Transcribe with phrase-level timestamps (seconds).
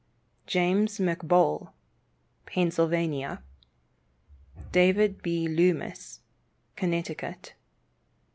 [0.47, 1.73] James McBoal,
[2.47, 3.43] Pennsylvania.
[4.71, 5.47] David B.
[5.47, 6.21] Loomis,
[6.75, 7.53] Connecticut.